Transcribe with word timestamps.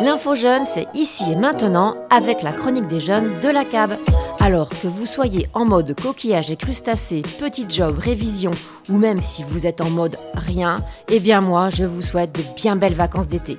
L'info 0.00 0.34
jeune, 0.34 0.66
c'est 0.66 0.88
ici 0.94 1.24
et 1.30 1.36
maintenant 1.36 1.96
avec 2.10 2.42
la 2.42 2.52
chronique 2.52 2.88
des 2.88 2.98
jeunes 2.98 3.38
de 3.40 3.48
la 3.48 3.64
CAB. 3.64 3.96
Alors 4.40 4.68
que 4.68 4.88
vous 4.88 5.06
soyez 5.06 5.48
en 5.54 5.64
mode 5.64 5.94
coquillage 5.98 6.50
et 6.50 6.56
crustacés, 6.56 7.22
petit 7.38 7.64
job, 7.68 7.96
révision, 7.98 8.50
ou 8.90 8.98
même 8.98 9.22
si 9.22 9.44
vous 9.44 9.66
êtes 9.66 9.80
en 9.80 9.90
mode 9.90 10.16
rien, 10.34 10.76
eh 11.08 11.20
bien 11.20 11.40
moi, 11.40 11.70
je 11.70 11.84
vous 11.84 12.02
souhaite 12.02 12.32
de 12.32 12.42
bien 12.56 12.74
belles 12.76 12.94
vacances 12.94 13.28
d'été. 13.28 13.58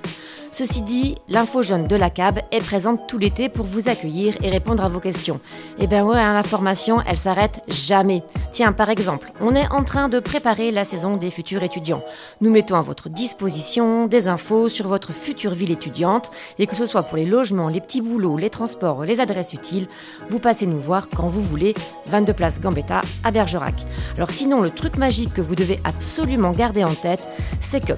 Ceci 0.58 0.82
dit, 0.84 1.16
l'info 1.28 1.62
jeune 1.64 1.86
de 1.86 1.98
la 1.98 2.10
CAB 2.10 2.40
est 2.50 2.62
présente 2.62 3.08
tout 3.10 3.18
l'été 3.18 3.50
pour 3.50 3.66
vous 3.66 3.90
accueillir 3.90 4.38
et 4.42 4.50
répondre 4.50 4.86
à 4.86 4.88
vos 4.88 5.02
questions. 5.02 5.42
Eh 5.80 5.86
bien 5.86 6.06
ouais, 6.06 6.18
hein, 6.18 6.32
la 6.32 6.44
formation, 6.44 7.02
elle 7.06 7.18
s'arrête 7.18 7.62
jamais. 7.68 8.24
Tiens, 8.54 8.72
par 8.72 8.90
exemple, 8.90 9.34
on 9.42 9.54
est 9.54 9.68
en 9.70 9.84
train 9.84 10.08
de 10.08 10.22
préparer 10.22 10.72
la 10.72 10.86
saison 10.86 11.18
des 11.18 11.30
futurs 11.30 11.64
étudiants. 11.64 12.06
Nous 12.40 12.52
mettons 12.52 12.78
à 12.78 12.82
votre 12.82 13.10
disposition 13.10 14.08
des 14.08 14.30
infos 14.30 14.70
sur 14.70 14.88
votre 14.88 15.12
future 15.12 15.54
ville 15.54 15.72
étudiante, 15.72 16.32
et 16.58 16.68
que 16.68 16.76
ce 16.78 16.86
soit 16.86 17.04
pour 17.04 17.18
les 17.18 17.26
logements, 17.26 17.68
les 17.68 17.82
petits 17.82 18.00
boulots, 18.00 18.38
les 18.38 18.50
transports, 18.50 19.04
les 19.04 19.20
adresses 19.20 19.52
utiles, 19.52 19.90
vous 20.30 20.40
passez 20.40 20.68
nous 20.68 20.80
voir 20.80 21.10
quand 21.10 21.28
vous 21.28 21.42
voulez, 21.42 21.74
22 22.06 22.32
place 22.32 22.62
Gambetta 22.62 23.02
à 23.26 23.32
Bergerac. 23.32 23.76
Alors 24.16 24.32
sinon, 24.32 24.62
le 24.62 24.70
truc 24.70 24.96
magique 24.96 25.34
que 25.34 25.42
vous 25.42 25.56
devez 25.56 25.82
absolument 25.84 26.52
garder 26.52 26.86
en 26.86 26.96
tête, 26.96 27.28
c'est 27.60 27.86
que 27.86 27.96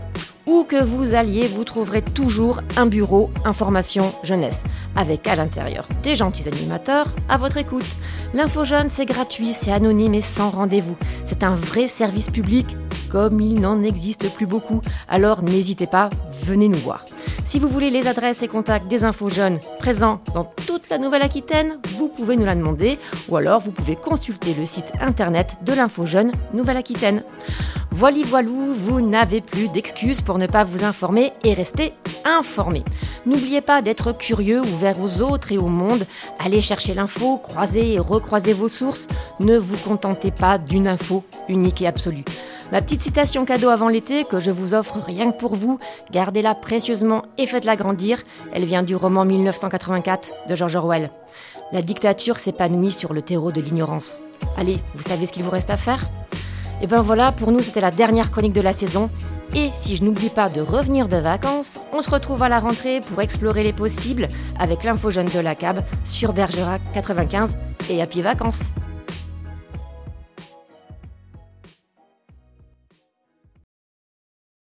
où 0.48 0.64
que 0.64 0.82
vous 0.82 1.14
alliez, 1.14 1.48
vous 1.48 1.66
trouverez 1.66 2.02
toujours 2.02 2.62
un 2.78 2.86
bureau 2.86 3.30
information 3.46 4.14
jeunesse, 4.24 4.64
avec 4.96 5.28
à 5.28 5.36
l'intérieur 5.36 5.88
des 6.02 6.16
gentils 6.16 6.48
animateurs 6.48 7.14
à 7.30 7.38
votre 7.38 7.58
écoute. 7.58 7.86
L'info 8.34 8.64
jeune, 8.64 8.90
c'est 8.90 9.06
gratuit, 9.06 9.54
c'est 9.54 9.72
anonyme 9.72 10.14
et 10.14 10.22
sans 10.22 10.50
rendez-vous. 10.50 10.96
C'est 11.26 11.44
un 11.44 11.56
vrai 11.56 11.88
service 11.88 12.30
public, 12.30 12.78
comme 13.12 13.42
il 13.42 13.60
n'en 13.60 13.84
existe 13.84 14.34
plus 14.34 14.48
beaucoup. 14.48 14.82
Alors 15.08 15.44
n'hésitez 15.44 15.88
pas, 15.88 16.10
venez 16.44 16.70
nous 16.70 16.78
voir. 16.78 17.04
Si 17.48 17.59
vous 17.59 17.70
voulez 17.70 17.90
les 17.90 18.08
adresses 18.08 18.44
et 18.44 18.50
contacts 18.50 18.90
des 18.90 19.06
infos 19.06 19.30
jeunes 19.30 19.62
présents 19.80 20.20
dans 20.34 20.44
toute 20.66 20.90
la 20.90 20.98
Nouvelle-Aquitaine, 20.98 21.80
vous 21.95 22.09
pouvez 22.09 22.36
nous 22.36 22.44
la 22.44 22.56
demander 22.56 23.00
ou 23.30 23.38
alors 23.38 23.62
vous 23.62 23.72
pouvez 23.72 23.95
consulter 23.95 24.54
le 24.54 24.66
site 24.66 24.92
internet 25.00 25.56
de 25.62 25.72
l'info 25.72 26.06
jeune 26.06 26.34
Nouvelle-Aquitaine. 26.52 27.23
Voilà, 27.89 28.17
voilou, 28.26 28.73
vous 28.73 29.00
n'avez 29.00 29.39
plus 29.39 29.70
d'excuses 29.70 30.20
pour 30.20 30.39
ne 30.39 30.45
pas 30.45 30.66
vous 30.66 30.84
informer 30.84 31.31
et 31.45 31.54
rester 31.54 31.94
informé. 32.26 32.84
N'oubliez 33.26 33.61
pas 33.61 33.82
d'être 33.82 34.11
curieux, 34.11 34.59
ouvert 34.59 35.02
aux 35.02 35.22
autres 35.22 35.54
et 35.54 35.58
au 35.58 35.67
monde. 35.67 36.06
Allez 36.39 36.59
chercher 36.59 36.95
l'info, 36.95 37.38
croisez 37.38 37.94
et 37.94 38.00
recroisez 38.00 38.52
vos 38.52 38.67
sources. 38.67 39.08
Ne 39.39 39.58
vous 39.58 39.78
contentez 39.78 40.32
pas 40.32 40.58
d'une 40.58 40.88
info 40.88 41.23
unique 41.48 41.82
et 41.82 41.88
absolue. 41.88 42.26
Ma 42.73 42.82
petite 42.82 43.02
citation 43.02 43.46
cadeau 43.46 43.70
avant 43.70 43.88
l'été 43.88 44.26
que 44.26 44.42
je 44.42 44.52
vous 44.52 44.73
offre 44.73 45.00
rien 45.00 45.32
que 45.32 45.38
pour 45.38 45.56
vous, 45.56 45.80
gardez-la 46.12 46.54
précieusement 46.54 47.23
et 47.38 47.48
faites-la 47.48 47.78
grandir. 47.78 48.23
Elle 48.52 48.66
vient 48.66 48.84
du 48.84 48.94
roman 48.94 49.23
1984 49.23 50.34
de 50.50 50.56
George 50.56 50.76
Orwell. 50.76 51.10
La 51.72 51.82
dictature 51.82 52.40
s'épanouit 52.40 52.92
sur 52.92 53.14
le 53.14 53.22
terreau 53.22 53.54
de 53.54 53.62
l'ignorance. 53.62 54.22
Allez, 54.58 54.80
vous 54.95 55.04
savez 55.04 55.26
ce 55.26 55.32
qu'il 55.32 55.44
vous 55.44 55.50
reste 55.50 55.70
à 55.70 55.78
faire? 55.78 56.06
Et 56.82 56.88
ben 56.88 57.02
voilà, 57.02 57.32
pour 57.32 57.54
nous 57.54 57.62
c'était 57.62 57.80
la 57.82 57.90
dernière 57.90 58.32
chronique 58.32 58.54
de 58.54 58.62
la 58.62 58.73
saison. 58.73 59.10
Et 59.56 59.70
si 59.78 59.95
je 59.95 60.04
n'oublie 60.04 60.30
pas 60.30 60.50
de 60.50 60.60
revenir 60.60 61.08
de 61.08 61.18
vacances, 61.18 61.80
on 61.94 62.02
se 62.02 62.10
retrouve 62.10 62.44
à 62.44 62.50
la 62.50 62.60
rentrée 62.60 63.00
pour 63.00 63.22
explorer 63.22 63.64
les 63.64 63.73
possibles 63.73 64.28
avec 64.60 64.84
l'info 64.84 65.10
jeune 65.10 65.30
de 65.30 65.40
la 65.40 65.56
CAB 65.56 65.86
sur 66.04 66.34
Bergerac 66.34 66.82
95 66.94 67.58
et 67.90 68.02
Happy 68.02 68.22
Vacances. 68.22 68.60